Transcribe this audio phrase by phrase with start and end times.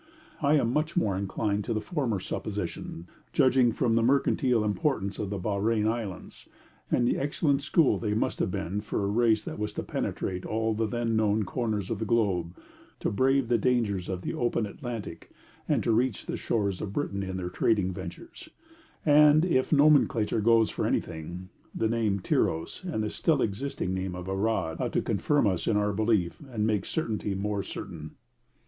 [0.41, 5.29] I am much more inclined to the former supposition, judging from the mercantile importance of
[5.29, 6.47] the Bahrein Islands
[6.89, 10.41] and the excellent school they must have been for a race which was to penetrate
[10.41, 12.57] to all the then known corners of the globe
[12.99, 15.29] to brave the dangers of the open Atlantic,
[15.69, 18.49] and to reach the shores of Britain in their trading ventures;
[19.05, 24.15] and if nomenclature goes for anything, the name of Tyros and the still existing name
[24.15, 28.15] of Arad ought to confirm us in our belief and make certainty more certain.